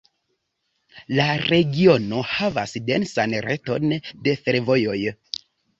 [1.19, 5.01] La regiono havas densan reton da fervojoj.